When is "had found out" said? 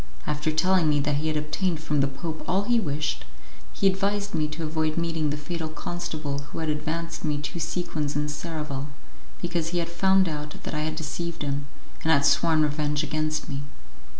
9.77-10.55